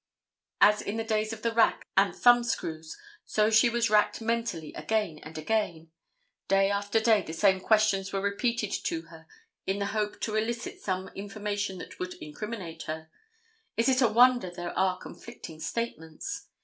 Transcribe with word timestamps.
As 0.61 0.81
in 0.81 0.97
the 0.97 1.03
days 1.03 1.31
of 1.31 1.43
the 1.43 1.51
rack 1.51 1.85
and 1.95 2.15
thumb 2.15 2.43
screws, 2.43 2.97
so 3.23 3.51
she 3.51 3.69
was 3.69 3.91
racked 3.91 4.19
mentally 4.19 4.73
again 4.73 5.19
and 5.19 5.37
again. 5.37 5.91
Day 6.47 6.71
after 6.71 6.99
day 6.99 7.21
the 7.21 7.33
same 7.33 7.59
questions 7.59 8.11
were 8.11 8.19
repeated 8.19 8.71
to 8.85 9.03
her 9.03 9.27
in 9.67 9.77
the 9.77 9.85
hope 9.93 10.19
to 10.21 10.35
elicit 10.35 10.81
some 10.81 11.09
information 11.09 11.77
that 11.77 11.99
would 11.99 12.15
criminate 12.33 12.81
her. 12.87 13.11
Is 13.77 13.89
it 13.89 14.01
a 14.01 14.07
wonder 14.07 14.49
there 14.49 14.75
are 14.75 14.97
conflicting 14.97 15.59
statements? 15.59 16.47